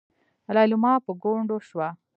[0.55, 1.87] ليلما په ګونډو شوه.